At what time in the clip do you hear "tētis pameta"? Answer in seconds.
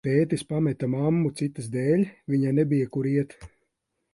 0.05-0.87